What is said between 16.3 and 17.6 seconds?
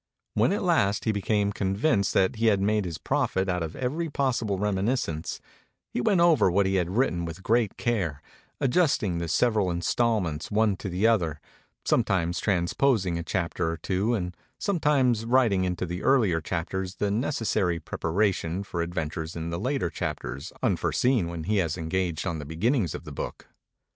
T chapters the neces